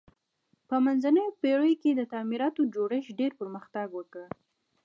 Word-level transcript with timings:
په 0.67 0.75
منځنیو 0.85 1.35
پیړیو 1.41 1.79
کې 1.81 1.91
د 1.95 2.01
تعمیراتو 2.13 2.61
جوړښت 2.73 3.09
ډیر 3.19 3.31
پرمختګ 3.41 3.87
وکړ. 3.93 4.25